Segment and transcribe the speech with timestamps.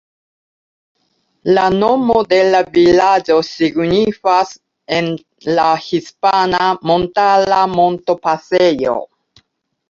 [1.57, 4.55] La nomo de la vilaĝo signifas
[5.01, 5.11] en
[5.59, 8.99] la hispana "Montara Montopasejo".